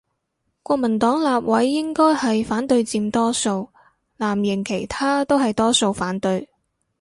[0.63, 3.69] 國民黨立委應該係反對佔多數，
[4.17, 6.49] 藍營其他都係多數反對